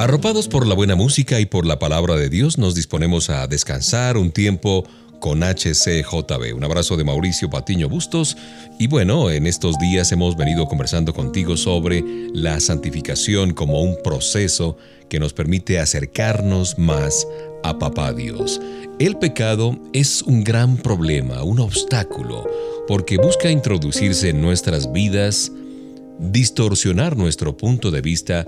Arropados 0.00 0.48
por 0.48 0.66
la 0.66 0.74
buena 0.74 0.96
música 0.96 1.40
y 1.40 1.44
por 1.44 1.66
la 1.66 1.78
palabra 1.78 2.16
de 2.16 2.30
Dios, 2.30 2.56
nos 2.56 2.74
disponemos 2.74 3.28
a 3.28 3.46
descansar 3.46 4.16
un 4.16 4.30
tiempo 4.30 4.88
con 5.20 5.42
HCJB. 5.42 6.56
Un 6.56 6.64
abrazo 6.64 6.96
de 6.96 7.04
Mauricio 7.04 7.50
Patiño 7.50 7.86
Bustos. 7.86 8.34
Y 8.78 8.86
bueno, 8.86 9.30
en 9.30 9.46
estos 9.46 9.78
días 9.78 10.10
hemos 10.10 10.38
venido 10.38 10.66
conversando 10.68 11.12
contigo 11.12 11.58
sobre 11.58 12.02
la 12.32 12.60
santificación 12.60 13.52
como 13.52 13.82
un 13.82 13.98
proceso 14.02 14.78
que 15.10 15.20
nos 15.20 15.34
permite 15.34 15.78
acercarnos 15.78 16.78
más 16.78 17.26
a 17.62 17.78
Papá 17.78 18.14
Dios. 18.14 18.58
El 18.98 19.18
pecado 19.18 19.78
es 19.92 20.22
un 20.22 20.44
gran 20.44 20.78
problema, 20.78 21.42
un 21.42 21.60
obstáculo, 21.60 22.48
porque 22.88 23.18
busca 23.18 23.50
introducirse 23.50 24.30
en 24.30 24.40
nuestras 24.40 24.90
vidas, 24.94 25.52
distorsionar 26.18 27.18
nuestro 27.18 27.54
punto 27.54 27.90
de 27.90 28.00
vista 28.00 28.46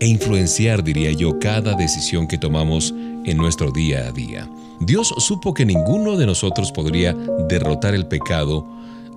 e 0.00 0.06
influenciar, 0.06 0.84
diría 0.84 1.12
yo, 1.12 1.38
cada 1.38 1.74
decisión 1.74 2.26
que 2.26 2.38
tomamos 2.38 2.94
en 3.24 3.36
nuestro 3.36 3.70
día 3.70 4.06
a 4.06 4.12
día. 4.12 4.48
Dios 4.80 5.14
supo 5.18 5.54
que 5.54 5.64
ninguno 5.64 6.16
de 6.16 6.26
nosotros 6.26 6.70
podría 6.70 7.14
derrotar 7.48 7.94
el 7.94 8.06
pecado, 8.06 8.66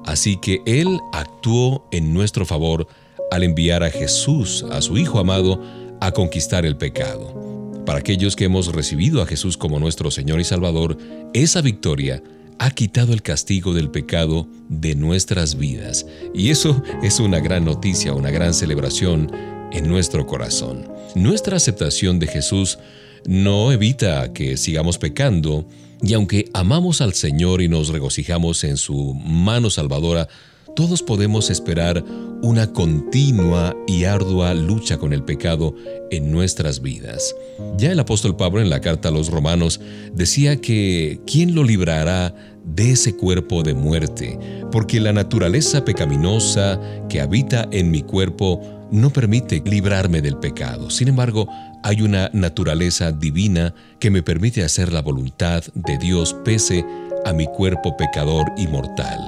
así 0.05 0.37
que 0.37 0.61
Él 0.65 0.99
actuó 1.11 1.85
en 1.91 2.13
nuestro 2.13 2.45
favor 2.45 2.87
al 3.31 3.43
enviar 3.43 3.83
a 3.83 3.89
Jesús, 3.89 4.65
a 4.71 4.81
su 4.81 4.97
Hijo 4.97 5.19
amado, 5.19 5.61
a 5.99 6.11
conquistar 6.11 6.65
el 6.65 6.77
pecado. 6.77 7.49
Para 7.85 7.99
aquellos 7.99 8.35
que 8.35 8.45
hemos 8.45 8.73
recibido 8.73 9.21
a 9.21 9.25
Jesús 9.25 9.57
como 9.57 9.79
nuestro 9.79 10.11
Señor 10.11 10.39
y 10.39 10.43
Salvador, 10.43 10.97
esa 11.33 11.61
victoria 11.61 12.23
ha 12.59 12.71
quitado 12.71 13.13
el 13.13 13.21
castigo 13.21 13.73
del 13.73 13.89
pecado 13.89 14.47
de 14.67 14.95
nuestras 14.95 15.57
vidas. 15.57 16.05
Y 16.33 16.49
eso 16.49 16.81
es 17.01 17.19
una 17.19 17.39
gran 17.39 17.65
noticia, 17.65 18.13
una 18.13 18.31
gran 18.31 18.53
celebración 18.53 19.31
en 19.71 19.87
nuestro 19.87 20.25
corazón. 20.25 20.87
Nuestra 21.15 21.57
aceptación 21.57 22.19
de 22.19 22.27
Jesús 22.27 22.79
no 23.25 23.71
evita 23.71 24.31
que 24.33 24.57
sigamos 24.57 24.97
pecando, 24.97 25.65
y 26.01 26.13
aunque 26.13 26.49
amamos 26.53 27.01
al 27.01 27.13
Señor 27.13 27.61
y 27.61 27.67
nos 27.67 27.89
regocijamos 27.89 28.63
en 28.63 28.77
su 28.77 29.13
mano 29.13 29.69
salvadora, 29.69 30.27
todos 30.75 31.03
podemos 31.03 31.49
esperar 31.49 32.03
una 32.41 32.71
continua 32.71 33.75
y 33.85 34.05
ardua 34.05 34.53
lucha 34.53 34.97
con 34.97 35.11
el 35.11 35.23
pecado 35.23 35.75
en 36.09 36.31
nuestras 36.31 36.81
vidas. 36.81 37.35
Ya 37.77 37.91
el 37.91 37.99
apóstol 37.99 38.37
Pablo 38.37 38.61
en 38.61 38.69
la 38.69 38.79
carta 38.79 39.09
a 39.09 39.11
los 39.11 39.29
romanos 39.29 39.81
decía 40.13 40.61
que 40.61 41.19
¿quién 41.27 41.53
lo 41.53 41.63
librará 41.63 42.33
de 42.63 42.91
ese 42.91 43.15
cuerpo 43.15 43.61
de 43.61 43.73
muerte? 43.73 44.39
Porque 44.71 45.01
la 45.01 45.11
naturaleza 45.11 45.83
pecaminosa 45.83 46.79
que 47.09 47.19
habita 47.19 47.67
en 47.71 47.91
mi 47.91 48.01
cuerpo 48.03 48.78
no 48.91 49.11
permite 49.11 49.61
librarme 49.65 50.21
del 50.21 50.37
pecado. 50.37 50.89
Sin 50.89 51.07
embargo, 51.07 51.47
hay 51.83 52.01
una 52.01 52.29
naturaleza 52.33 53.11
divina 53.11 53.73
que 53.99 54.09
me 54.09 54.23
permite 54.23 54.63
hacer 54.63 54.91
la 54.91 55.01
voluntad 55.01 55.63
de 55.73 55.97
Dios 55.97 56.35
pese 56.43 56.85
a 57.25 57.33
mi 57.33 57.47
cuerpo 57.47 57.95
pecador 57.97 58.51
y 58.57 58.67
mortal. 58.67 59.19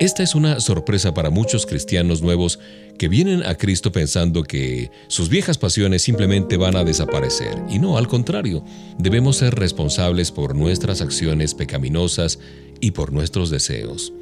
Esta 0.00 0.22
es 0.22 0.34
una 0.34 0.60
sorpresa 0.60 1.12
para 1.12 1.28
muchos 1.28 1.66
cristianos 1.66 2.22
nuevos 2.22 2.58
que 2.98 3.08
vienen 3.08 3.42
a 3.44 3.56
Cristo 3.56 3.92
pensando 3.92 4.44
que 4.44 4.90
sus 5.08 5.28
viejas 5.28 5.58
pasiones 5.58 6.00
simplemente 6.00 6.56
van 6.56 6.74
a 6.76 6.84
desaparecer. 6.84 7.62
Y 7.68 7.78
no, 7.78 7.98
al 7.98 8.08
contrario, 8.08 8.64
debemos 8.98 9.36
ser 9.36 9.54
responsables 9.56 10.32
por 10.32 10.56
nuestras 10.56 11.02
acciones 11.02 11.54
pecaminosas 11.54 12.38
y 12.80 12.92
por 12.92 13.12
nuestros 13.12 13.50
deseos. 13.50 14.14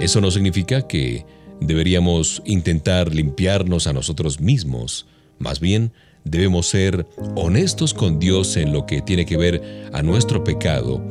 Eso 0.00 0.20
no 0.20 0.30
significa 0.30 0.86
que 0.86 1.26
deberíamos 1.60 2.42
intentar 2.44 3.14
limpiarnos 3.14 3.86
a 3.86 3.92
nosotros 3.92 4.40
mismos. 4.40 5.06
Más 5.38 5.60
bien, 5.60 5.92
debemos 6.24 6.68
ser 6.68 7.06
honestos 7.36 7.94
con 7.94 8.18
Dios 8.18 8.56
en 8.56 8.72
lo 8.72 8.86
que 8.86 9.00
tiene 9.00 9.26
que 9.26 9.36
ver 9.36 9.88
a 9.92 10.02
nuestro 10.02 10.44
pecado 10.44 11.02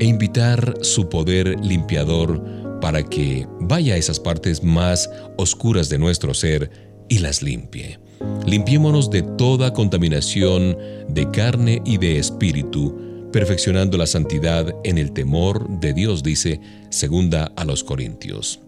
e 0.00 0.06
invitar 0.06 0.74
su 0.82 1.08
poder 1.08 1.58
limpiador 1.60 2.42
para 2.80 3.02
que 3.02 3.46
vaya 3.60 3.94
a 3.94 3.96
esas 3.96 4.20
partes 4.20 4.62
más 4.62 5.08
oscuras 5.36 5.88
de 5.88 5.98
nuestro 5.98 6.34
ser 6.34 6.70
y 7.08 7.18
las 7.18 7.42
limpie. 7.42 7.98
Limpiémonos 8.46 9.10
de 9.10 9.22
toda 9.22 9.72
contaminación 9.72 10.76
de 11.08 11.30
carne 11.30 11.82
y 11.84 11.98
de 11.98 12.18
espíritu, 12.18 13.30
perfeccionando 13.32 13.96
la 13.96 14.06
santidad 14.06 14.74
en 14.84 14.98
el 14.98 15.12
temor 15.12 15.68
de 15.80 15.92
Dios, 15.92 16.22
dice 16.22 16.60
segunda 16.90 17.52
a 17.56 17.64
los 17.64 17.84
Corintios. 17.84 18.60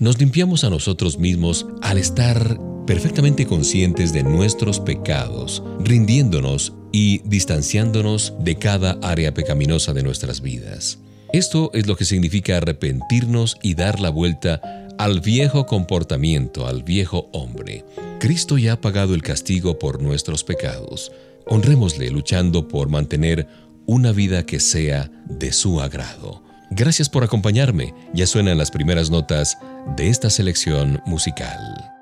Nos 0.00 0.18
limpiamos 0.18 0.64
a 0.64 0.70
nosotros 0.70 1.18
mismos 1.18 1.66
al 1.80 1.98
estar 1.98 2.58
perfectamente 2.84 3.46
conscientes 3.46 4.12
de 4.12 4.24
nuestros 4.24 4.80
pecados, 4.80 5.62
rindiéndonos 5.78 6.72
y 6.90 7.18
distanciándonos 7.24 8.34
de 8.40 8.56
cada 8.56 8.98
área 9.02 9.32
pecaminosa 9.32 9.92
de 9.92 10.02
nuestras 10.02 10.40
vidas. 10.40 10.98
Esto 11.32 11.70
es 11.74 11.86
lo 11.86 11.96
que 11.96 12.04
significa 12.04 12.56
arrepentirnos 12.56 13.56
y 13.62 13.74
dar 13.74 14.00
la 14.00 14.10
vuelta 14.10 14.60
al 14.98 15.20
viejo 15.20 15.66
comportamiento, 15.66 16.66
al 16.66 16.82
viejo 16.82 17.28
hombre. 17.32 17.84
Cristo 18.18 18.58
ya 18.58 18.74
ha 18.74 18.80
pagado 18.80 19.14
el 19.14 19.22
castigo 19.22 19.78
por 19.78 20.02
nuestros 20.02 20.42
pecados. 20.42 21.12
Honrémosle 21.46 22.10
luchando 22.10 22.66
por 22.66 22.88
mantener 22.88 23.46
una 23.86 24.10
vida 24.10 24.44
que 24.44 24.58
sea 24.58 25.10
de 25.28 25.52
su 25.52 25.80
agrado. 25.80 26.42
Gracias 26.70 27.08
por 27.08 27.22
acompañarme. 27.22 27.94
Ya 28.14 28.26
suenan 28.26 28.58
las 28.58 28.70
primeras 28.70 29.10
notas 29.10 29.58
de 29.86 30.08
esta 30.08 30.30
selección 30.30 31.00
musical. 31.04 31.93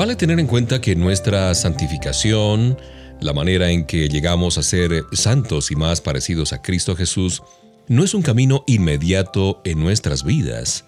Vale 0.00 0.16
tener 0.16 0.40
en 0.40 0.46
cuenta 0.46 0.80
que 0.80 0.96
nuestra 0.96 1.54
santificación, 1.54 2.78
la 3.20 3.34
manera 3.34 3.70
en 3.70 3.84
que 3.84 4.08
llegamos 4.08 4.56
a 4.56 4.62
ser 4.62 5.04
santos 5.12 5.70
y 5.70 5.76
más 5.76 6.00
parecidos 6.00 6.54
a 6.54 6.62
Cristo 6.62 6.96
Jesús, 6.96 7.42
no 7.86 8.02
es 8.02 8.14
un 8.14 8.22
camino 8.22 8.64
inmediato 8.66 9.60
en 9.62 9.78
nuestras 9.78 10.24
vidas. 10.24 10.86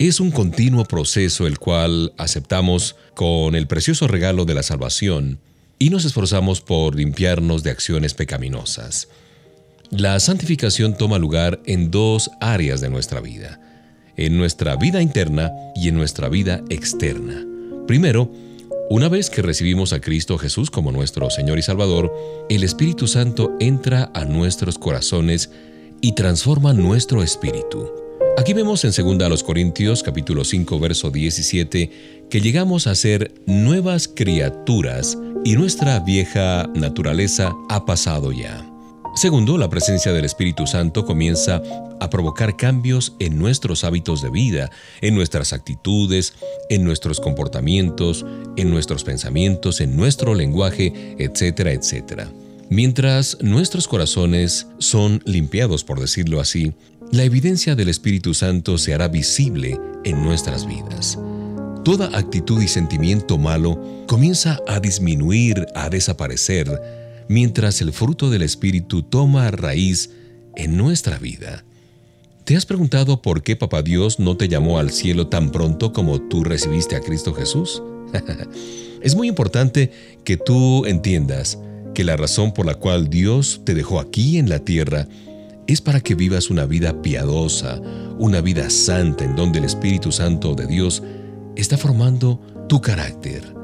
Es 0.00 0.18
un 0.18 0.32
continuo 0.32 0.84
proceso 0.86 1.46
el 1.46 1.60
cual 1.60 2.14
aceptamos 2.18 2.96
con 3.14 3.54
el 3.54 3.68
precioso 3.68 4.08
regalo 4.08 4.44
de 4.44 4.54
la 4.54 4.64
salvación 4.64 5.38
y 5.78 5.90
nos 5.90 6.04
esforzamos 6.04 6.60
por 6.60 6.96
limpiarnos 6.96 7.62
de 7.62 7.70
acciones 7.70 8.12
pecaminosas. 8.12 9.06
La 9.90 10.18
santificación 10.18 10.98
toma 10.98 11.18
lugar 11.18 11.60
en 11.64 11.92
dos 11.92 12.28
áreas 12.40 12.80
de 12.80 12.90
nuestra 12.90 13.20
vida, 13.20 13.60
en 14.16 14.36
nuestra 14.36 14.74
vida 14.74 15.00
interna 15.00 15.52
y 15.76 15.90
en 15.90 15.94
nuestra 15.94 16.28
vida 16.28 16.60
externa. 16.70 17.51
Primero, 17.86 18.30
una 18.90 19.08
vez 19.08 19.30
que 19.30 19.42
recibimos 19.42 19.92
a 19.92 20.00
Cristo 20.00 20.38
Jesús 20.38 20.70
como 20.70 20.92
nuestro 20.92 21.30
Señor 21.30 21.58
y 21.58 21.62
Salvador, 21.62 22.12
el 22.48 22.62
Espíritu 22.62 23.06
Santo 23.06 23.52
entra 23.58 24.10
a 24.14 24.24
nuestros 24.24 24.78
corazones 24.78 25.50
y 26.00 26.12
transforma 26.12 26.72
nuestro 26.72 27.22
espíritu. 27.22 27.90
Aquí 28.38 28.52
vemos 28.54 28.84
en 28.84 28.92
2 28.92 29.42
Corintios 29.42 30.02
capítulo 30.02 30.44
5 30.44 30.78
verso 30.78 31.10
17 31.10 31.90
que 32.30 32.40
llegamos 32.40 32.86
a 32.86 32.94
ser 32.94 33.34
nuevas 33.46 34.08
criaturas 34.08 35.18
y 35.44 35.54
nuestra 35.54 36.00
vieja 36.00 36.68
naturaleza 36.74 37.54
ha 37.68 37.84
pasado 37.84 38.32
ya. 38.32 38.71
Segundo, 39.14 39.58
la 39.58 39.68
presencia 39.68 40.12
del 40.12 40.24
Espíritu 40.24 40.66
Santo 40.66 41.04
comienza 41.04 41.60
a 42.00 42.08
provocar 42.08 42.56
cambios 42.56 43.14
en 43.18 43.38
nuestros 43.38 43.84
hábitos 43.84 44.22
de 44.22 44.30
vida, 44.30 44.70
en 45.02 45.14
nuestras 45.14 45.52
actitudes, 45.52 46.32
en 46.70 46.82
nuestros 46.82 47.20
comportamientos, 47.20 48.24
en 48.56 48.70
nuestros 48.70 49.04
pensamientos, 49.04 49.82
en 49.82 49.96
nuestro 49.96 50.34
lenguaje, 50.34 51.14
etcétera, 51.18 51.72
etcétera. 51.72 52.32
Mientras 52.70 53.36
nuestros 53.42 53.86
corazones 53.86 54.66
son 54.78 55.22
limpiados, 55.26 55.84
por 55.84 56.00
decirlo 56.00 56.40
así, 56.40 56.72
la 57.10 57.24
evidencia 57.24 57.74
del 57.74 57.90
Espíritu 57.90 58.32
Santo 58.32 58.78
se 58.78 58.94
hará 58.94 59.08
visible 59.08 59.78
en 60.04 60.24
nuestras 60.24 60.66
vidas. 60.66 61.18
Toda 61.84 62.16
actitud 62.16 62.62
y 62.62 62.68
sentimiento 62.68 63.36
malo 63.36 63.78
comienza 64.06 64.58
a 64.66 64.80
disminuir, 64.80 65.66
a 65.74 65.90
desaparecer, 65.90 67.01
mientras 67.32 67.80
el 67.80 67.92
fruto 67.92 68.30
del 68.30 68.42
Espíritu 68.42 69.02
toma 69.02 69.50
raíz 69.50 70.10
en 70.54 70.76
nuestra 70.76 71.18
vida. 71.18 71.64
¿Te 72.44 72.56
has 72.56 72.66
preguntado 72.66 73.22
por 73.22 73.42
qué 73.42 73.56
Papá 73.56 73.82
Dios 73.82 74.18
no 74.18 74.36
te 74.36 74.48
llamó 74.48 74.78
al 74.78 74.90
cielo 74.90 75.28
tan 75.28 75.50
pronto 75.50 75.92
como 75.92 76.20
tú 76.20 76.44
recibiste 76.44 76.94
a 76.94 77.00
Cristo 77.00 77.32
Jesús? 77.32 77.82
es 79.02 79.14
muy 79.14 79.28
importante 79.28 79.90
que 80.24 80.36
tú 80.36 80.84
entiendas 80.84 81.58
que 81.94 82.04
la 82.04 82.16
razón 82.16 82.52
por 82.52 82.66
la 82.66 82.74
cual 82.74 83.08
Dios 83.08 83.62
te 83.64 83.74
dejó 83.74 83.98
aquí 83.98 84.36
en 84.38 84.50
la 84.50 84.58
tierra 84.58 85.08
es 85.66 85.80
para 85.80 86.00
que 86.00 86.14
vivas 86.14 86.50
una 86.50 86.66
vida 86.66 87.00
piadosa, 87.00 87.80
una 88.18 88.42
vida 88.42 88.68
santa 88.68 89.24
en 89.24 89.36
donde 89.36 89.60
el 89.60 89.64
Espíritu 89.64 90.12
Santo 90.12 90.54
de 90.54 90.66
Dios 90.66 91.02
está 91.56 91.78
formando 91.78 92.40
tu 92.68 92.80
carácter 92.82 93.61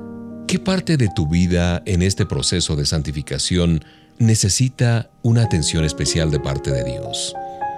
¿Qué 0.49 0.59
parte 0.59 0.97
de 0.97 1.11
tu 1.14 1.28
vida 1.28 1.83
en 1.85 2.00
este 2.00 2.25
proceso 2.25 2.75
de 2.75 2.87
santificación 2.87 3.85
necesita 4.19 5.11
una 5.21 5.43
atención 5.43 5.85
especial 5.85 6.31
de 6.31 6.40
parte 6.40 6.71
de 6.73 6.85
Dios? 6.85 7.35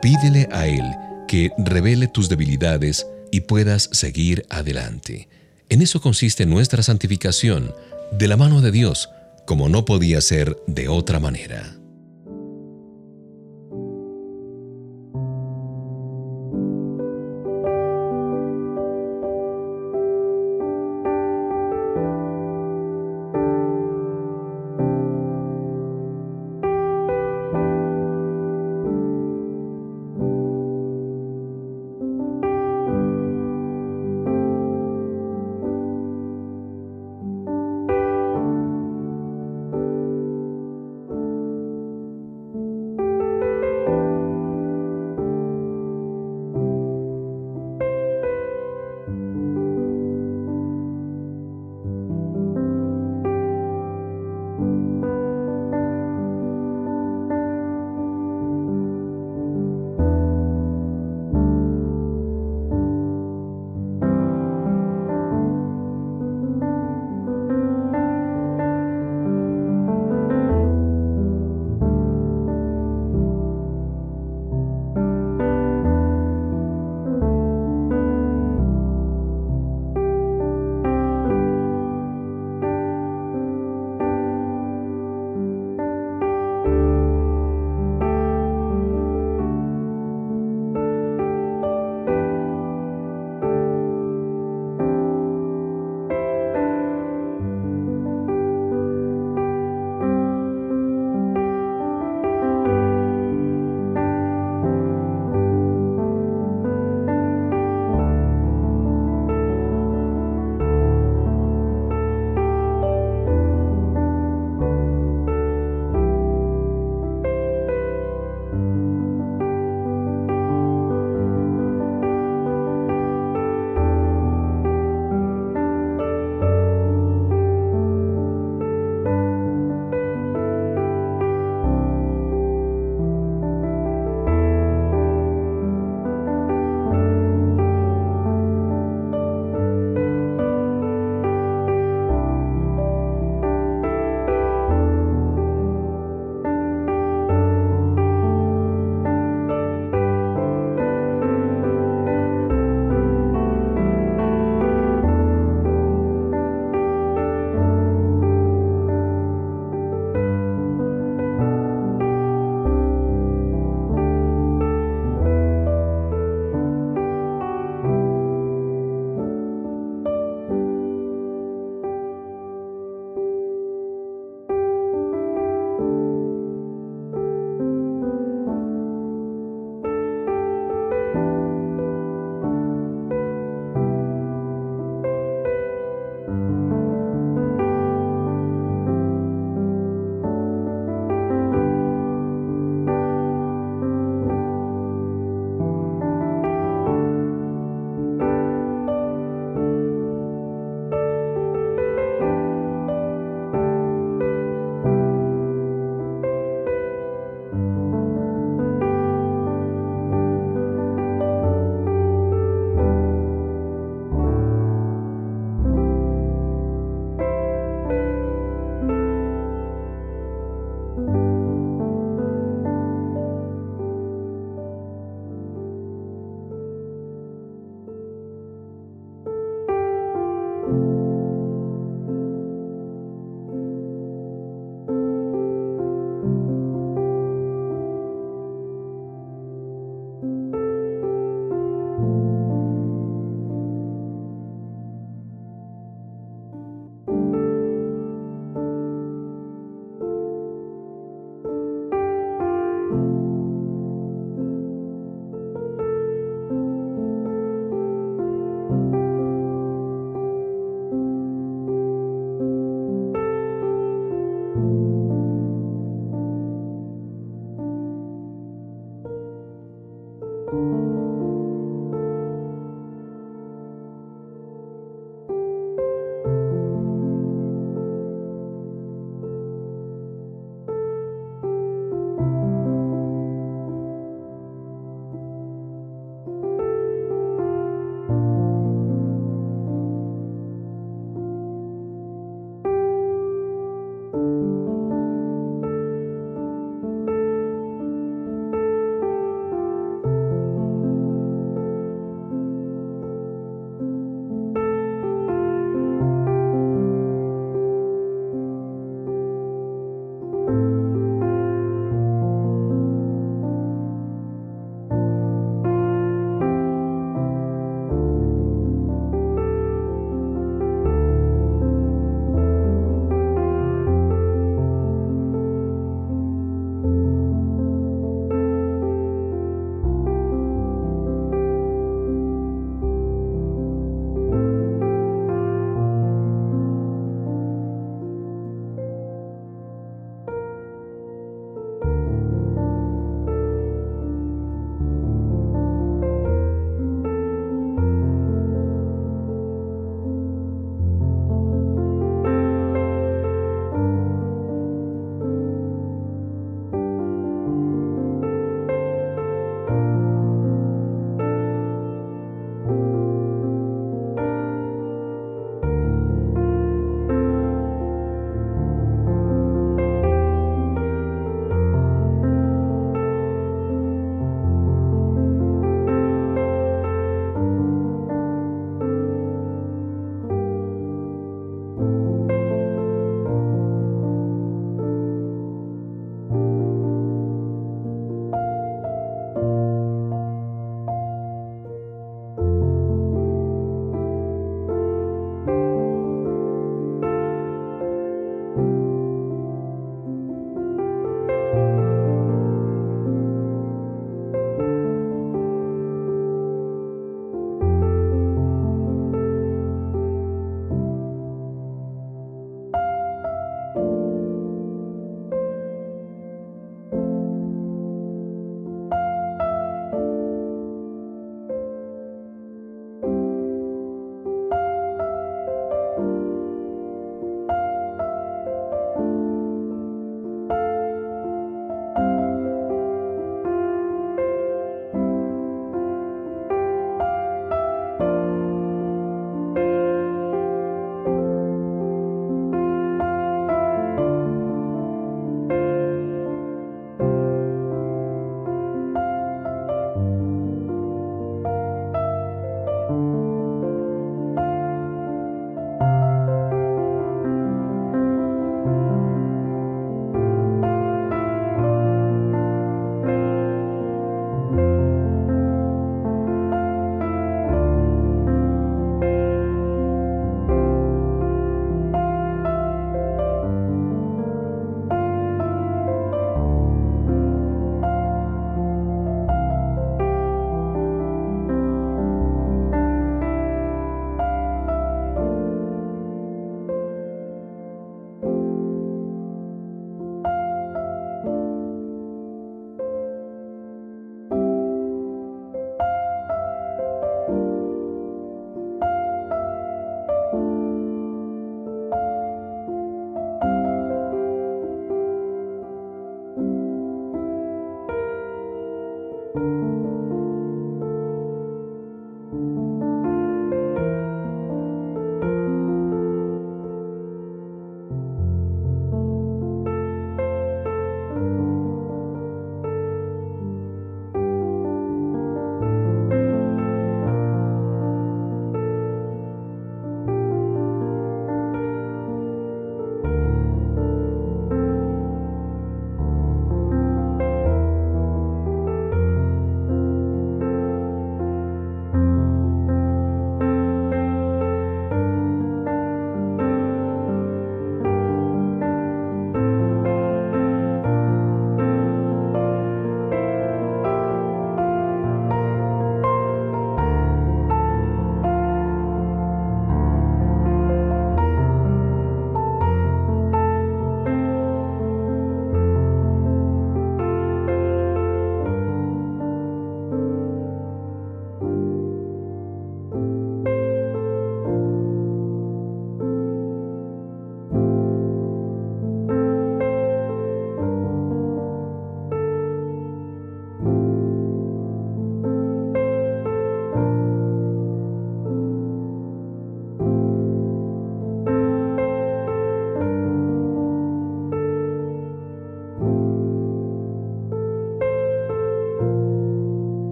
Pídele 0.00 0.48
a 0.50 0.66
Él 0.66 0.82
que 1.28 1.50
revele 1.58 2.08
tus 2.08 2.30
debilidades 2.30 3.06
y 3.30 3.40
puedas 3.40 3.90
seguir 3.92 4.46
adelante. 4.48 5.28
En 5.68 5.82
eso 5.82 6.00
consiste 6.00 6.46
nuestra 6.46 6.82
santificación, 6.82 7.74
de 8.12 8.28
la 8.28 8.38
mano 8.38 8.62
de 8.62 8.70
Dios, 8.70 9.10
como 9.44 9.68
no 9.68 9.84
podía 9.84 10.22
ser 10.22 10.56
de 10.66 10.88
otra 10.88 11.20
manera. 11.20 11.76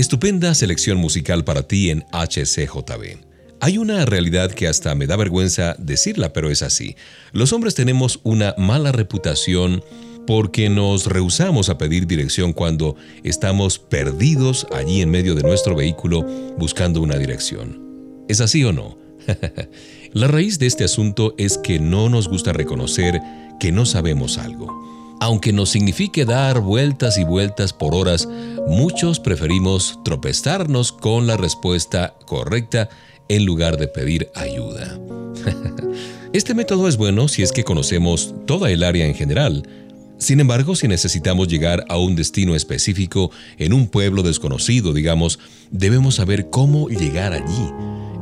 Estupenda 0.00 0.54
selección 0.54 0.96
musical 0.96 1.44
para 1.44 1.68
ti 1.68 1.90
en 1.90 2.06
HCJB. 2.10 3.18
Hay 3.60 3.76
una 3.76 4.06
realidad 4.06 4.50
que 4.50 4.66
hasta 4.66 4.94
me 4.94 5.06
da 5.06 5.14
vergüenza 5.14 5.76
decirla, 5.78 6.32
pero 6.32 6.48
es 6.48 6.62
así. 6.62 6.96
Los 7.32 7.52
hombres 7.52 7.74
tenemos 7.74 8.18
una 8.22 8.54
mala 8.56 8.92
reputación 8.92 9.84
porque 10.26 10.70
nos 10.70 11.04
rehusamos 11.04 11.68
a 11.68 11.76
pedir 11.76 12.06
dirección 12.06 12.54
cuando 12.54 12.96
estamos 13.24 13.78
perdidos 13.78 14.66
allí 14.72 15.02
en 15.02 15.10
medio 15.10 15.34
de 15.34 15.42
nuestro 15.42 15.76
vehículo 15.76 16.22
buscando 16.56 17.02
una 17.02 17.18
dirección. 17.18 18.24
¿Es 18.26 18.40
así 18.40 18.64
o 18.64 18.72
no? 18.72 18.96
La 20.14 20.28
raíz 20.28 20.58
de 20.58 20.66
este 20.66 20.84
asunto 20.84 21.34
es 21.36 21.58
que 21.58 21.78
no 21.78 22.08
nos 22.08 22.26
gusta 22.26 22.54
reconocer 22.54 23.20
que 23.60 23.70
no 23.70 23.84
sabemos 23.84 24.38
algo. 24.38 24.89
Aunque 25.20 25.52
nos 25.52 25.68
signifique 25.68 26.24
dar 26.24 26.60
vueltas 26.60 27.18
y 27.18 27.24
vueltas 27.24 27.74
por 27.74 27.94
horas, 27.94 28.26
muchos 28.66 29.20
preferimos 29.20 29.98
tropezarnos 30.02 30.92
con 30.92 31.26
la 31.26 31.36
respuesta 31.36 32.14
correcta 32.24 32.88
en 33.28 33.44
lugar 33.44 33.76
de 33.76 33.86
pedir 33.86 34.30
ayuda. 34.34 34.98
este 36.32 36.54
método 36.54 36.88
es 36.88 36.96
bueno 36.96 37.28
si 37.28 37.42
es 37.42 37.52
que 37.52 37.64
conocemos 37.64 38.34
toda 38.46 38.70
el 38.70 38.82
área 38.82 39.06
en 39.06 39.14
general. 39.14 39.68
Sin 40.20 40.38
embargo, 40.38 40.76
si 40.76 40.86
necesitamos 40.86 41.48
llegar 41.48 41.84
a 41.88 41.96
un 41.96 42.14
destino 42.14 42.54
específico 42.54 43.32
en 43.58 43.72
un 43.72 43.88
pueblo 43.88 44.22
desconocido, 44.22 44.92
digamos, 44.92 45.40
debemos 45.72 46.14
saber 46.14 46.50
cómo 46.50 46.88
llegar 46.88 47.32
allí 47.32 47.72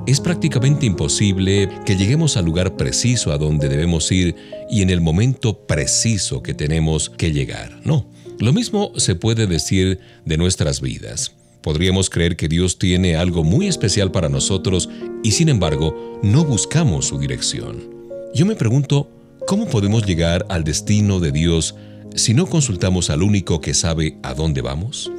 es 0.09 0.21
prácticamente 0.21 0.87
imposible 0.87 1.69
que 1.85 1.95
lleguemos 1.95 2.39
al 2.39 2.47
lugar 2.47 2.77
preciso 2.77 3.31
a 3.31 3.37
donde 3.37 3.69
debemos 3.69 4.11
ir 4.11 4.37
y 4.71 4.81
en 4.81 4.89
el 4.89 5.03
momento 5.03 5.67
preciso 5.67 6.43
que 6.43 6.55
tenemos 6.55 7.11
que 7.11 7.31
llegar. 7.31 7.79
No, 7.85 8.07
lo 8.39 8.55
mismo 8.55 8.93
se 8.97 9.17
puede 9.17 9.47
decir 9.47 10.01
de 10.25 10.39
nuestras 10.39 10.81
vidas. 10.81 11.35
Podríamos 11.61 12.09
creer 12.09 12.37
que 12.37 12.49
Dios 12.49 12.79
tiene 12.79 13.17
algo 13.17 13.45
muy 13.45 13.67
especial 13.67 14.11
para 14.11 14.31
nosotros 14.31 14.89
y 15.23 15.33
sin 15.33 15.51
embargo 15.51 16.19
no 16.23 16.43
buscamos 16.43 17.05
su 17.05 17.19
dirección. 17.19 17.91
Yo 18.35 18.47
me 18.47 18.57
pregunto, 18.57 19.11
¿cómo 19.47 19.67
podemos 19.67 20.07
llegar 20.07 20.47
al 20.49 20.65
destino 20.65 21.21
de 21.21 21.33
Dios 21.33 21.75
si 22.15 22.35
no 22.35 22.47
consultamos 22.47 23.11
al 23.11 23.23
único 23.23 23.61
que 23.61 23.75
sabe 23.75 24.19
a 24.23 24.35
dónde 24.35 24.61
vamos? 24.61 25.11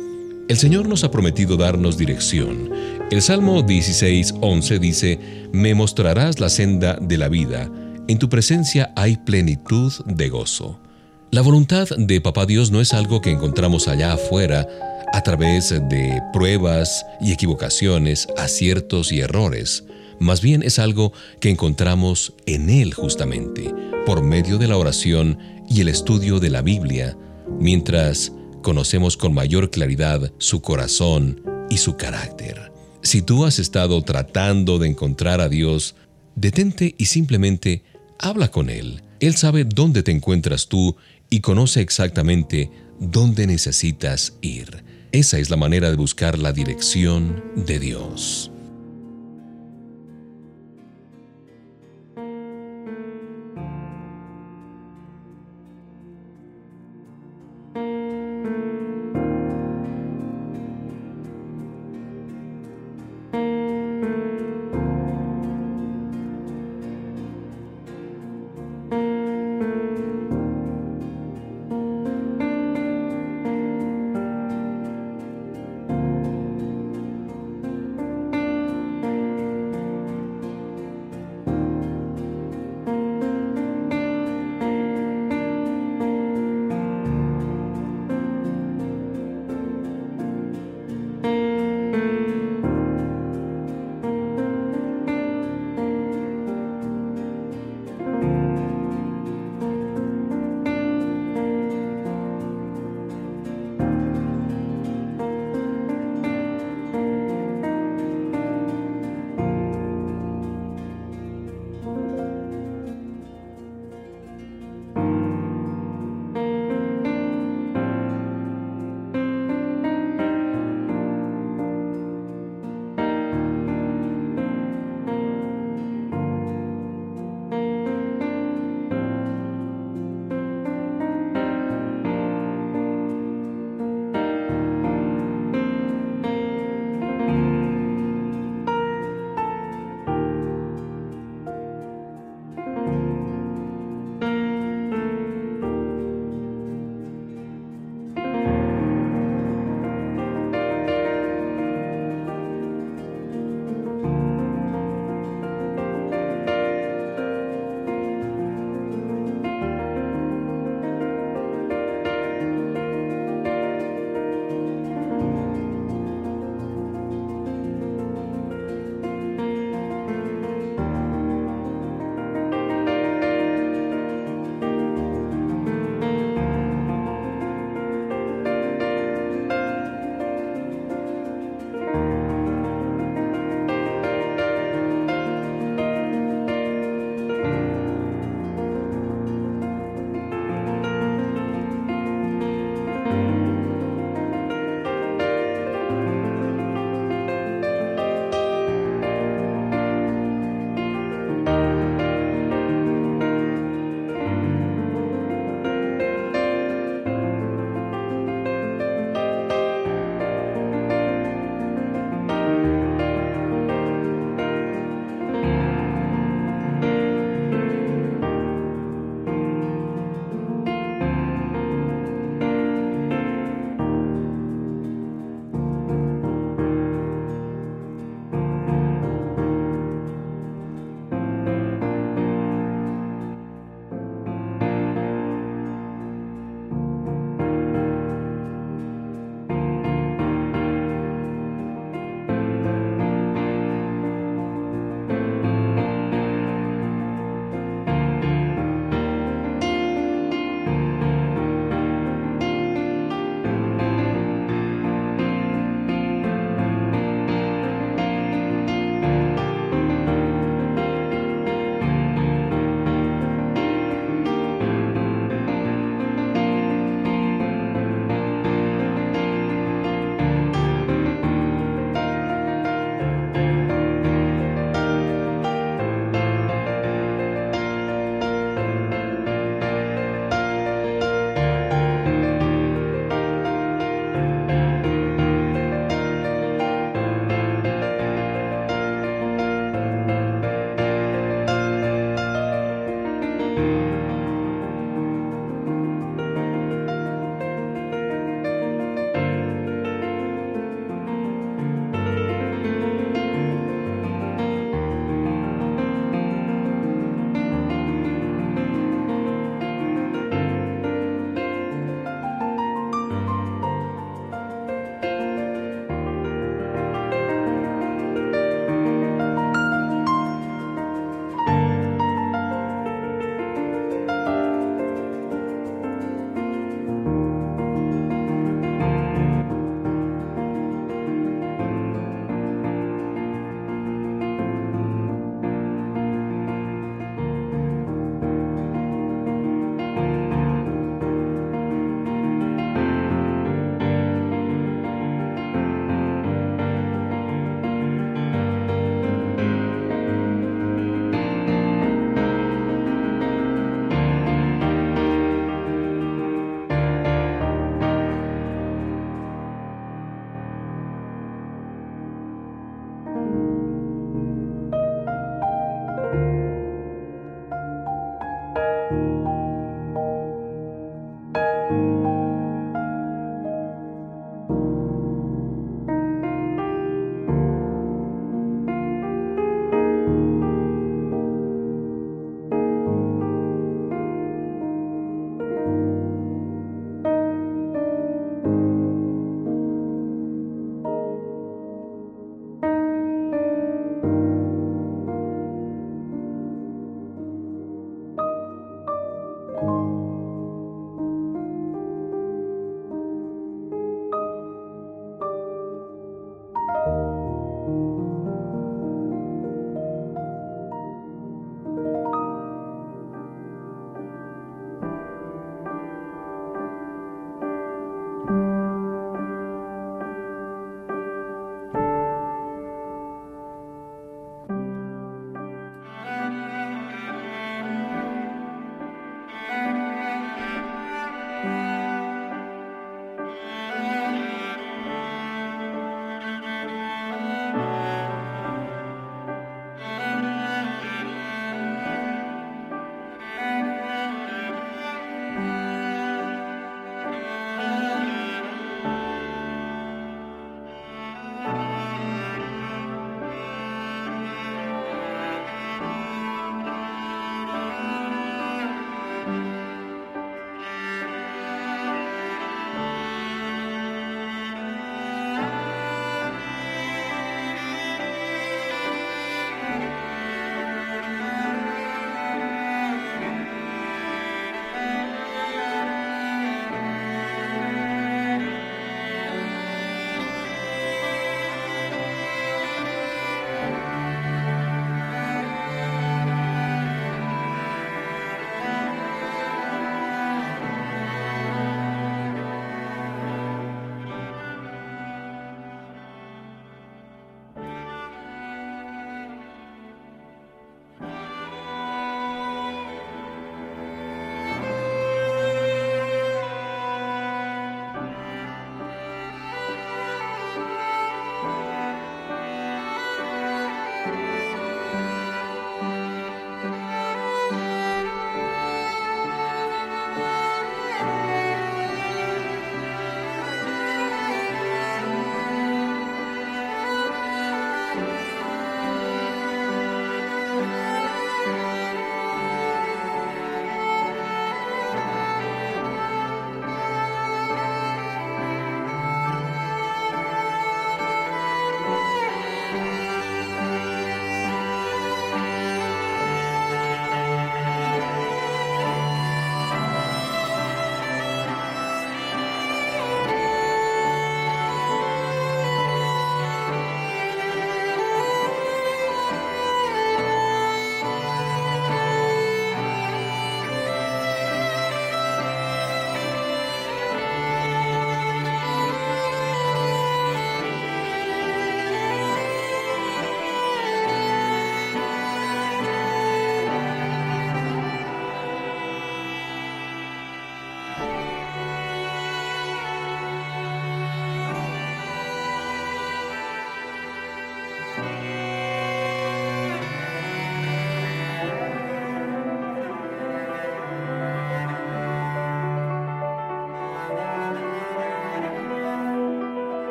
El 0.47 0.57
Señor 0.57 0.87
nos 0.87 1.03
ha 1.03 1.11
prometido 1.11 1.57
darnos 1.57 1.97
dirección. 1.97 2.71
El 3.11 3.21
Salmo 3.21 3.61
16:11 3.63 4.79
dice, 4.79 5.19
Me 5.51 5.75
mostrarás 5.75 6.39
la 6.39 6.49
senda 6.49 6.97
de 6.99 7.17
la 7.17 7.29
vida, 7.29 7.69
en 8.09 8.17
tu 8.17 8.27
presencia 8.27 8.91
hay 8.95 9.17
plenitud 9.17 9.93
de 10.05 10.29
gozo. 10.29 10.79
La 11.29 11.41
voluntad 11.41 11.87
de 11.95 12.19
Papá 12.21 12.47
Dios 12.47 12.71
no 12.71 12.81
es 12.81 12.95
algo 12.95 13.21
que 13.21 13.29
encontramos 13.29 13.87
allá 13.87 14.13
afuera 14.13 14.67
a 15.13 15.21
través 15.21 15.69
de 15.69 16.19
pruebas 16.33 17.05
y 17.21 17.31
equivocaciones, 17.31 18.27
aciertos 18.35 19.11
y 19.11 19.19
errores. 19.19 19.83
Más 20.19 20.41
bien 20.41 20.63
es 20.63 20.79
algo 20.79 21.13
que 21.39 21.49
encontramos 21.49 22.33
en 22.45 22.69
Él 22.69 22.93
justamente, 22.93 23.73
por 24.05 24.21
medio 24.21 24.57
de 24.57 24.67
la 24.67 24.77
oración 24.77 25.37
y 25.69 25.81
el 25.81 25.87
estudio 25.87 26.39
de 26.39 26.49
la 26.49 26.61
Biblia, 26.61 27.17
mientras 27.59 28.33
conocemos 28.61 29.15
con 29.15 29.33
mayor 29.33 29.69
claridad 29.71 30.31
su 30.37 30.61
corazón 30.61 31.41
y 31.69 31.77
su 31.77 31.95
carácter. 31.95 32.71
Si 33.01 33.21
tú 33.21 33.45
has 33.45 33.59
estado 33.59 34.01
tratando 34.01 34.77
de 34.77 34.87
encontrar 34.89 35.39
a 35.39 35.47
Dios, 35.47 35.95
detente 36.35 36.95
y 36.97 37.05
simplemente 37.05 37.83
habla 38.17 38.49
con 38.49 38.69
Él. 38.69 39.01
Él 39.19 39.35
sabe 39.35 39.63
dónde 39.63 40.03
te 40.03 40.11
encuentras 40.11 40.67
tú 40.67 40.95
y 41.29 41.39
conoce 41.39 41.81
exactamente 41.81 42.69
dónde 42.99 43.47
necesitas 43.47 44.33
ir. 44.41 44.83
Esa 45.11 45.39
es 45.39 45.49
la 45.49 45.57
manera 45.57 45.89
de 45.89 45.97
buscar 45.97 46.37
la 46.37 46.51
dirección 46.51 47.43
de 47.55 47.79
Dios. 47.79 48.51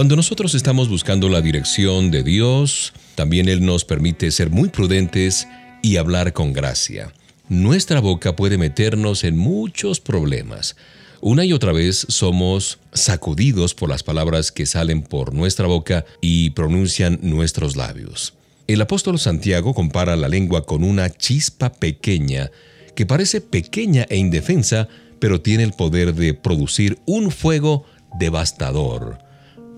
Cuando 0.00 0.16
nosotros 0.16 0.54
estamos 0.54 0.88
buscando 0.88 1.28
la 1.28 1.42
dirección 1.42 2.10
de 2.10 2.22
Dios, 2.22 2.94
también 3.16 3.50
Él 3.50 3.62
nos 3.66 3.84
permite 3.84 4.30
ser 4.30 4.48
muy 4.48 4.70
prudentes 4.70 5.46
y 5.82 5.98
hablar 5.98 6.32
con 6.32 6.54
gracia. 6.54 7.12
Nuestra 7.50 8.00
boca 8.00 8.34
puede 8.34 8.56
meternos 8.56 9.24
en 9.24 9.36
muchos 9.36 10.00
problemas. 10.00 10.74
Una 11.20 11.44
y 11.44 11.52
otra 11.52 11.72
vez 11.72 12.06
somos 12.08 12.78
sacudidos 12.94 13.74
por 13.74 13.90
las 13.90 14.02
palabras 14.02 14.50
que 14.50 14.64
salen 14.64 15.02
por 15.02 15.34
nuestra 15.34 15.66
boca 15.66 16.06
y 16.22 16.48
pronuncian 16.48 17.18
nuestros 17.20 17.76
labios. 17.76 18.32
El 18.68 18.80
apóstol 18.80 19.18
Santiago 19.18 19.74
compara 19.74 20.16
la 20.16 20.28
lengua 20.28 20.64
con 20.64 20.82
una 20.82 21.10
chispa 21.10 21.74
pequeña 21.74 22.50
que 22.94 23.04
parece 23.04 23.42
pequeña 23.42 24.06
e 24.08 24.16
indefensa, 24.16 24.88
pero 25.18 25.42
tiene 25.42 25.64
el 25.64 25.74
poder 25.74 26.14
de 26.14 26.32
producir 26.32 26.98
un 27.04 27.30
fuego 27.30 27.84
devastador. 28.18 29.28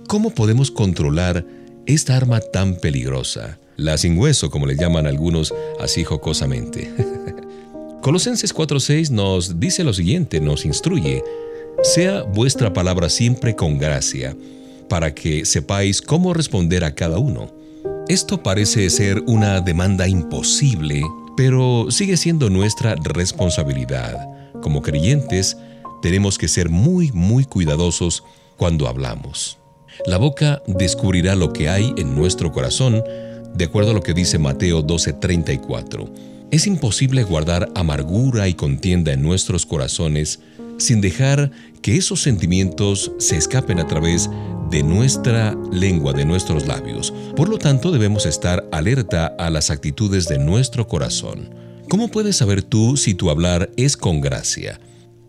¿Cómo 0.09 0.31
podemos 0.31 0.71
controlar 0.71 1.45
esta 1.87 2.17
arma 2.17 2.41
tan 2.41 2.77
peligrosa? 2.77 3.59
La 3.77 3.97
sin 3.97 4.19
hueso, 4.19 4.51
como 4.51 4.67
le 4.67 4.77
llaman 4.77 5.07
algunos 5.07 5.55
así 5.81 6.05
jocosamente. 6.05 6.93
Colosenses 8.03 8.55
4:6 8.55 9.11
nos 9.11 9.59
dice 9.61 9.85
lo 9.85 9.93
siguiente, 9.93 10.41
nos 10.41 10.65
instruye, 10.65 11.23
sea 11.83 12.23
vuestra 12.23 12.73
palabra 12.73 13.09
siempre 13.09 13.57
con 13.57 13.79
gracia, 13.79 14.37
para 14.89 15.15
que 15.15 15.45
sepáis 15.45 16.03
cómo 16.03 16.35
responder 16.35 16.85
a 16.85 16.95
cada 16.95 17.19
uno. 17.19 17.51
Esto 18.09 18.43
parece 18.43 18.91
ser 18.91 19.23
una 19.27 19.61
demanda 19.61 20.09
imposible, 20.09 21.03
pero 21.37 21.87
sigue 21.91 22.17
siendo 22.17 22.51
nuestra 22.51 22.97
responsabilidad. 22.97 24.29
Como 24.61 24.83
creyentes, 24.83 25.57
tenemos 26.03 26.37
que 26.37 26.49
ser 26.49 26.69
muy, 26.69 27.11
muy 27.13 27.45
cuidadosos 27.45 28.25
cuando 28.57 28.89
hablamos. 28.89 29.62
La 30.07 30.19
boca 30.19 30.63
descubrirá 30.67 31.35
lo 31.35 31.53
que 31.53 31.69
hay 31.69 31.93
en 31.97 32.15
nuestro 32.15 32.53
corazón, 32.53 33.03
de 33.55 33.65
acuerdo 33.65 33.91
a 33.91 33.95
lo 33.95 34.03
que 34.03 34.15
dice 34.15 34.39
Mateo 34.39 34.83
12:34. 34.83 36.11
Es 36.51 36.67
imposible 36.67 37.23
guardar 37.23 37.71
amargura 37.75 38.49
y 38.49 38.55
contienda 38.55 39.13
en 39.13 39.23
nuestros 39.23 39.65
corazones 39.65 40.41
sin 40.79 41.01
dejar 41.01 41.51
que 41.81 41.97
esos 41.97 42.23
sentimientos 42.23 43.13
se 43.19 43.37
escapen 43.37 43.79
a 43.79 43.87
través 43.87 44.29
de 44.71 44.83
nuestra 44.83 45.57
lengua, 45.71 46.13
de 46.13 46.25
nuestros 46.25 46.67
labios. 46.67 47.13
Por 47.37 47.49
lo 47.49 47.59
tanto, 47.59 47.91
debemos 47.93 48.27
estar 48.27 48.67
alerta 48.73 49.35
a 49.39 49.51
las 49.51 49.71
actitudes 49.71 50.29
de 50.29 50.39
nuestro 50.39 50.89
corazón. 50.89 51.51
¿Cómo 51.89 52.09
puedes 52.09 52.37
saber 52.37 52.63
tú 52.63 52.97
si 52.97 53.15
tu 53.15 53.31
hablar 53.31 53.71
es 53.77 53.97
con 53.97 54.21
gracia? 54.21 54.81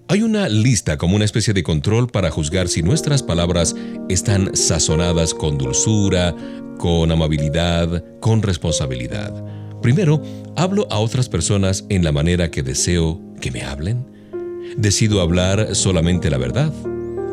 Hay 0.10 0.22
una 0.22 0.49
lista 0.49 0.97
como 0.97 1.16
una 1.16 1.26
especie 1.26 1.54
de 1.54 1.64
control 1.64 2.08
para 2.08 2.30
juzgar 2.30 2.68
si 2.68 2.84
nuestras 2.84 3.24
palabras 3.24 3.74
están 4.10 4.56
sazonadas 4.56 5.34
con 5.34 5.58
dulzura, 5.58 6.36
con 6.78 7.10
amabilidad, 7.10 8.04
con 8.20 8.41
responsabilidad. 8.41 9.34
Primero, 9.82 10.22
hablo 10.58 10.88
a 10.91 10.99
otras 10.99 11.30
personas 11.30 11.86
en 11.88 12.04
la 12.04 12.12
manera 12.12 12.51
que 12.51 12.64
deseo 12.64 13.22
que 13.39 13.51
me 13.51 13.64
hablen. 13.64 14.06
Decido 14.78 15.22
hablar 15.22 15.74
solamente 15.74 16.30
la 16.30 16.38
verdad. 16.38 16.74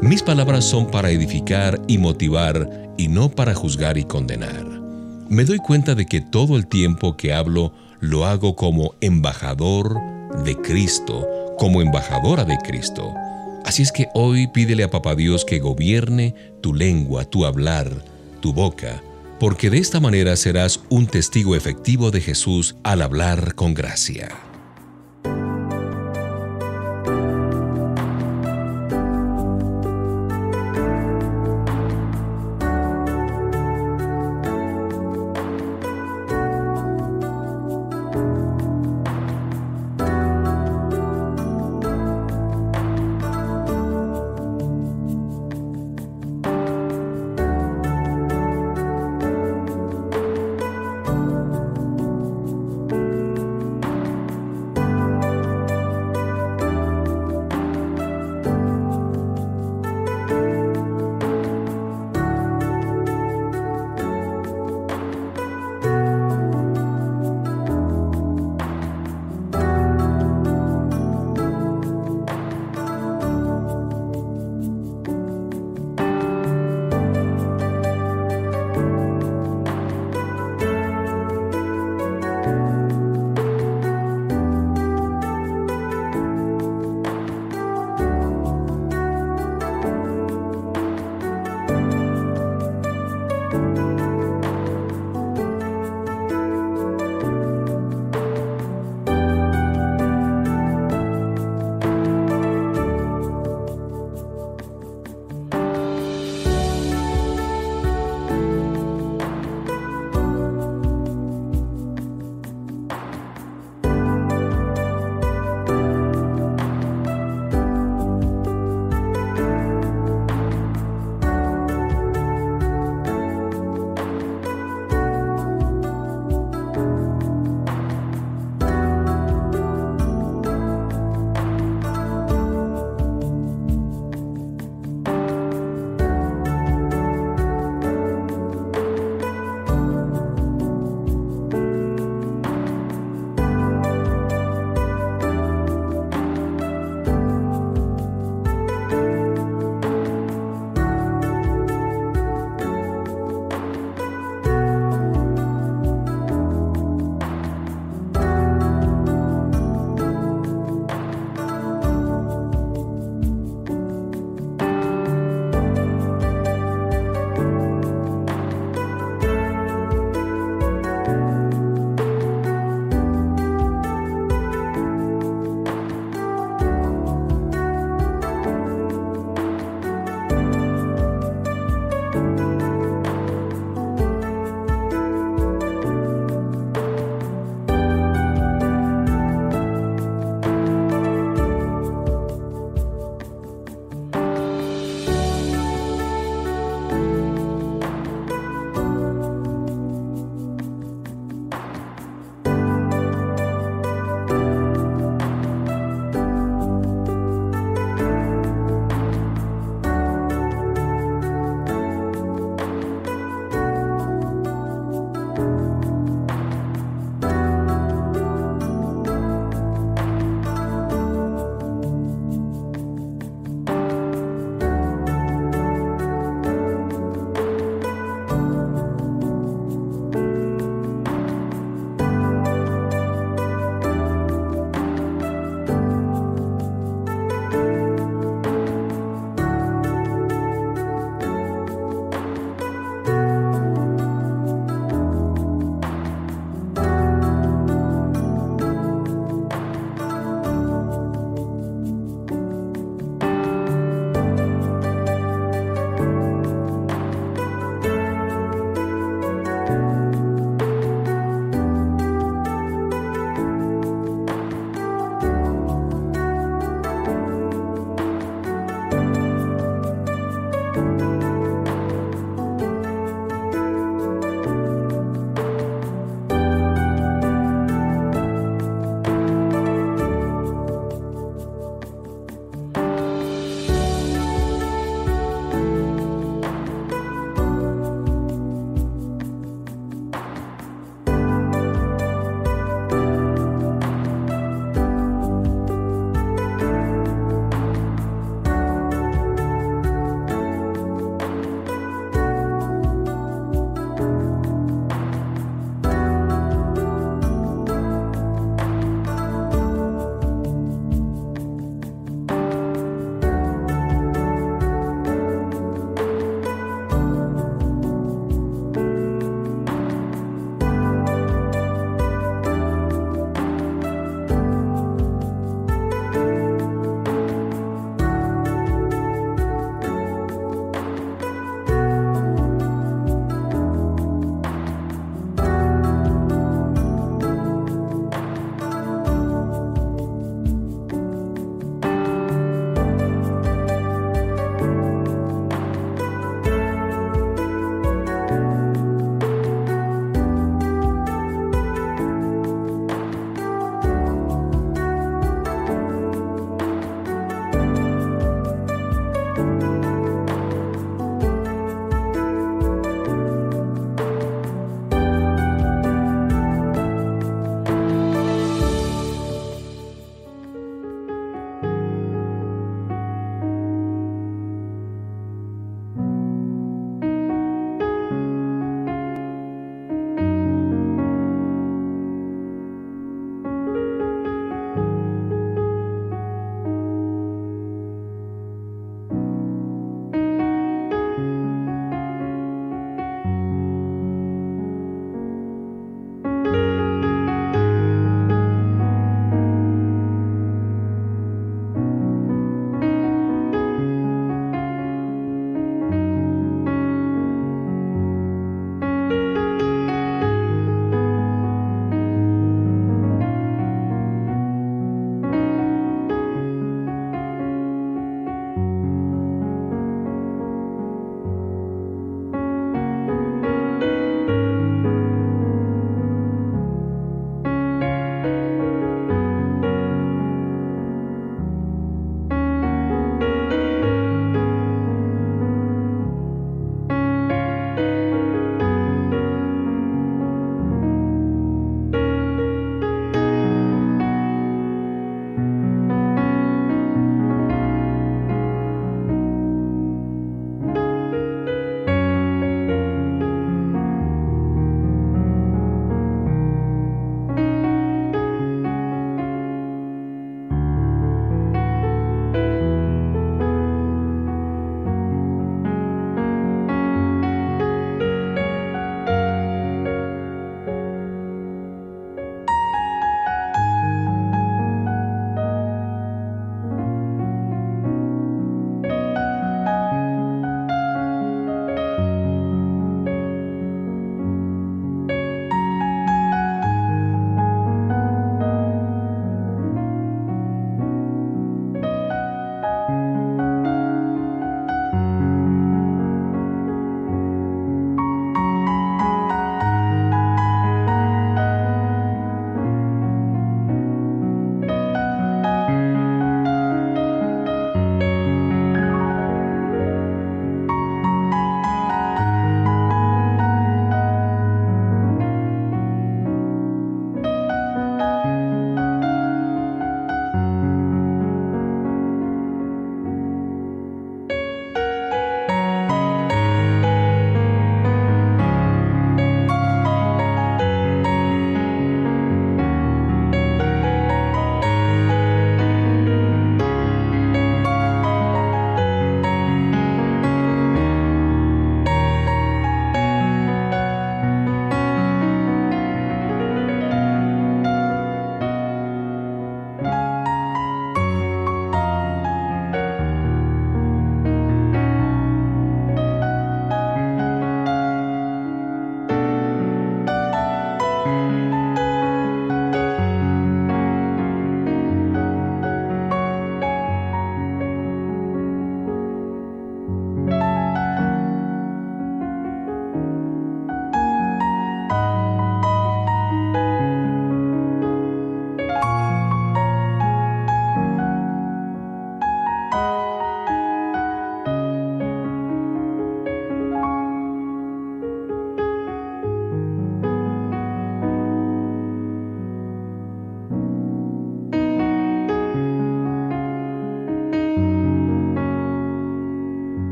Mis 0.00 0.22
palabras 0.22 0.64
son 0.64 0.88
para 0.88 1.10
edificar 1.10 1.80
y 1.88 1.98
motivar 1.98 2.94
y 2.96 3.08
no 3.08 3.28
para 3.28 3.54
juzgar 3.54 3.98
y 3.98 4.04
condenar. 4.04 4.66
Me 5.28 5.44
doy 5.44 5.58
cuenta 5.58 5.94
de 5.96 6.06
que 6.06 6.20
todo 6.20 6.56
el 6.56 6.68
tiempo 6.68 7.16
que 7.16 7.32
hablo 7.32 7.72
lo 8.00 8.24
hago 8.24 8.54
como 8.54 8.94
embajador 9.00 9.96
de 10.44 10.56
Cristo, 10.56 11.26
como 11.58 11.82
embajadora 11.82 12.44
de 12.44 12.58
Cristo. 12.58 13.14
Así 13.64 13.82
es 13.82 13.92
que 13.92 14.08
hoy 14.14 14.48
pídele 14.48 14.84
a 14.84 14.90
Papá 14.90 15.14
Dios 15.14 15.44
que 15.44 15.58
gobierne 15.58 16.34
tu 16.60 16.74
lengua, 16.74 17.24
tu 17.24 17.44
hablar, 17.44 17.90
tu 18.40 18.52
boca, 18.52 19.02
porque 19.38 19.70
de 19.70 19.78
esta 19.78 20.00
manera 20.00 20.36
serás 20.36 20.80
un 20.88 21.06
testigo 21.06 21.54
efectivo 21.56 22.10
de 22.10 22.20
Jesús 22.20 22.76
al 22.82 23.02
hablar 23.02 23.54
con 23.54 23.74
gracia. 23.74 24.51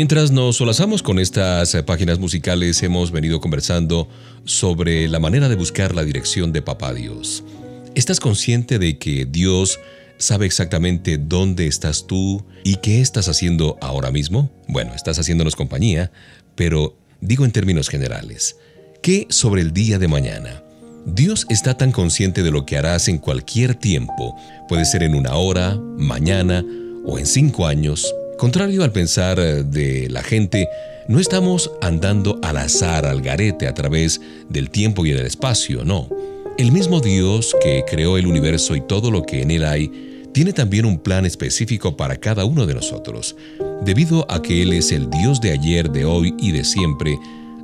Mientras 0.00 0.30
nos 0.30 0.56
solazamos 0.56 1.02
con 1.02 1.18
estas 1.18 1.74
eh, 1.74 1.82
páginas 1.82 2.18
musicales, 2.18 2.82
hemos 2.82 3.10
venido 3.10 3.38
conversando 3.38 4.08
sobre 4.46 5.06
la 5.08 5.18
manera 5.18 5.50
de 5.50 5.56
buscar 5.56 5.94
la 5.94 6.04
dirección 6.04 6.54
de 6.54 6.62
Papá 6.62 6.94
Dios. 6.94 7.44
¿Estás 7.94 8.18
consciente 8.18 8.78
de 8.78 8.96
que 8.96 9.26
Dios 9.26 9.78
sabe 10.16 10.46
exactamente 10.46 11.18
dónde 11.18 11.66
estás 11.66 12.06
tú 12.06 12.42
y 12.64 12.76
qué 12.76 13.02
estás 13.02 13.28
haciendo 13.28 13.76
ahora 13.82 14.10
mismo? 14.10 14.50
Bueno, 14.68 14.94
estás 14.94 15.18
haciéndonos 15.18 15.54
compañía, 15.54 16.10
pero 16.54 16.96
digo 17.20 17.44
en 17.44 17.52
términos 17.52 17.90
generales. 17.90 18.56
¿Qué 19.02 19.26
sobre 19.28 19.60
el 19.60 19.74
día 19.74 19.98
de 19.98 20.08
mañana? 20.08 20.62
Dios 21.04 21.44
está 21.50 21.76
tan 21.76 21.92
consciente 21.92 22.42
de 22.42 22.50
lo 22.50 22.64
que 22.64 22.78
harás 22.78 23.06
en 23.08 23.18
cualquier 23.18 23.74
tiempo, 23.74 24.34
puede 24.66 24.86
ser 24.86 25.02
en 25.02 25.14
una 25.14 25.34
hora, 25.34 25.76
mañana 25.98 26.64
o 27.04 27.18
en 27.18 27.26
cinco 27.26 27.66
años, 27.66 28.14
Contrario 28.40 28.84
al 28.84 28.90
pensar 28.90 29.38
eh, 29.38 29.64
de 29.64 30.08
la 30.08 30.22
gente, 30.22 30.66
no 31.08 31.20
estamos 31.20 31.70
andando 31.82 32.40
al 32.42 32.56
azar, 32.56 33.04
al 33.04 33.20
garete, 33.20 33.68
a 33.68 33.74
través 33.74 34.18
del 34.48 34.70
tiempo 34.70 35.04
y 35.04 35.10
del 35.10 35.26
espacio, 35.26 35.84
no. 35.84 36.08
El 36.56 36.72
mismo 36.72 37.00
Dios 37.00 37.54
que 37.62 37.84
creó 37.86 38.16
el 38.16 38.26
universo 38.26 38.74
y 38.74 38.80
todo 38.80 39.10
lo 39.10 39.24
que 39.24 39.42
en 39.42 39.50
él 39.50 39.62
hay, 39.62 40.30
tiene 40.32 40.54
también 40.54 40.86
un 40.86 40.98
plan 41.00 41.26
específico 41.26 41.98
para 41.98 42.16
cada 42.16 42.46
uno 42.46 42.64
de 42.64 42.72
nosotros. 42.72 43.36
Debido 43.82 44.24
a 44.30 44.40
que 44.40 44.62
Él 44.62 44.72
es 44.72 44.90
el 44.90 45.10
Dios 45.10 45.42
de 45.42 45.52
ayer, 45.52 45.90
de 45.90 46.06
hoy 46.06 46.34
y 46.38 46.52
de 46.52 46.64
siempre, 46.64 47.18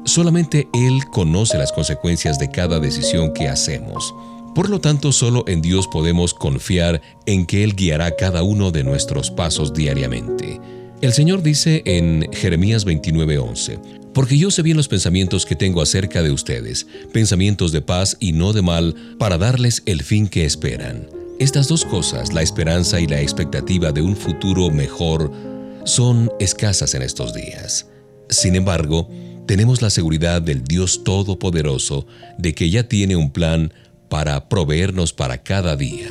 solamente 0.04 0.68
Él 0.74 1.00
conoce 1.10 1.56
las 1.56 1.72
consecuencias 1.72 2.38
de 2.38 2.50
cada 2.50 2.80
decisión 2.80 3.32
que 3.32 3.48
hacemos. 3.48 4.14
Por 4.56 4.70
lo 4.70 4.80
tanto, 4.80 5.12
solo 5.12 5.44
en 5.48 5.60
Dios 5.60 5.86
podemos 5.86 6.32
confiar 6.32 7.02
en 7.26 7.44
que 7.44 7.62
Él 7.62 7.76
guiará 7.76 8.16
cada 8.16 8.42
uno 8.42 8.70
de 8.70 8.84
nuestros 8.84 9.30
pasos 9.30 9.74
diariamente. 9.74 10.58
El 11.02 11.12
Señor 11.12 11.42
dice 11.42 11.82
en 11.84 12.26
Jeremías 12.32 12.86
29:11, 12.86 13.78
Porque 14.14 14.38
yo 14.38 14.50
sé 14.50 14.62
bien 14.62 14.78
los 14.78 14.88
pensamientos 14.88 15.44
que 15.44 15.56
tengo 15.56 15.82
acerca 15.82 16.22
de 16.22 16.30
ustedes, 16.30 16.86
pensamientos 17.12 17.70
de 17.70 17.82
paz 17.82 18.16
y 18.18 18.32
no 18.32 18.54
de 18.54 18.62
mal, 18.62 18.94
para 19.18 19.36
darles 19.36 19.82
el 19.84 20.02
fin 20.02 20.26
que 20.26 20.46
esperan. 20.46 21.10
Estas 21.38 21.68
dos 21.68 21.84
cosas, 21.84 22.32
la 22.32 22.40
esperanza 22.40 22.98
y 22.98 23.06
la 23.06 23.20
expectativa 23.20 23.92
de 23.92 24.00
un 24.00 24.16
futuro 24.16 24.70
mejor, 24.70 25.30
son 25.84 26.30
escasas 26.40 26.94
en 26.94 27.02
estos 27.02 27.34
días. 27.34 27.88
Sin 28.30 28.56
embargo, 28.56 29.06
tenemos 29.46 29.82
la 29.82 29.90
seguridad 29.90 30.40
del 30.40 30.64
Dios 30.64 31.04
Todopoderoso 31.04 32.06
de 32.38 32.54
que 32.54 32.70
ya 32.70 32.88
tiene 32.88 33.16
un 33.16 33.30
plan 33.30 33.70
para 34.08 34.48
proveernos 34.48 35.12
para 35.12 35.42
cada 35.42 35.76
día. 35.76 36.08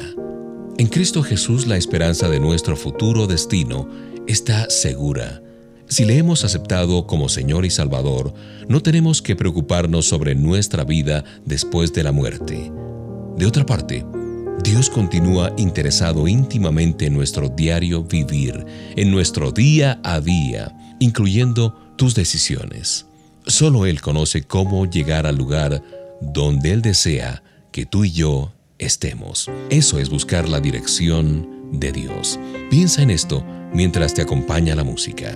En 0.77 0.87
Cristo 0.87 1.23
Jesús 1.23 1.67
la 1.67 1.77
esperanza 1.77 2.29
de 2.29 2.39
nuestro 2.39 2.75
futuro 2.75 3.27
destino 3.27 3.87
está 4.27 4.69
segura. 4.69 5.41
Si 5.87 6.03
le 6.03 6.17
hemos 6.17 6.43
aceptado 6.43 7.05
como 7.07 7.29
Señor 7.29 7.65
y 7.65 7.69
Salvador, 7.69 8.33
no 8.67 8.81
tenemos 8.81 9.21
que 9.21 9.35
preocuparnos 9.35 10.05
sobre 10.07 10.35
nuestra 10.35 10.83
vida 10.83 11.23
después 11.45 11.93
de 11.93 12.03
la 12.03 12.11
muerte. 12.11 12.71
De 13.37 13.45
otra 13.45 13.65
parte, 13.65 14.03
Dios 14.63 14.89
continúa 14.89 15.53
interesado 15.57 16.27
íntimamente 16.27 17.05
en 17.05 17.13
nuestro 17.13 17.49
diario 17.49 18.03
vivir, 18.03 18.65
en 18.95 19.11
nuestro 19.11 19.51
día 19.51 19.99
a 20.03 20.19
día, 20.19 20.75
incluyendo 20.99 21.93
tus 21.97 22.15
decisiones. 22.15 23.05
Solo 23.45 23.85
Él 23.85 24.01
conoce 24.01 24.43
cómo 24.43 24.85
llegar 24.87 25.27
al 25.27 25.35
lugar 25.35 25.83
donde 26.19 26.71
Él 26.71 26.81
desea 26.81 27.43
que 27.75 27.85
tú 27.85 28.05
y 28.05 28.11
yo 28.11 28.53
estemos. 28.77 29.51
Eso 29.69 29.99
es 29.99 30.09
buscar 30.09 30.47
la 30.47 30.61
dirección 30.61 31.69
de 31.73 31.91
Dios. 31.91 32.39
Piensa 32.69 33.01
en 33.01 33.11
esto 33.11 33.45
mientras 33.73 34.13
te 34.13 34.21
acompaña 34.21 34.75
la 34.75 34.85
música. 34.85 35.35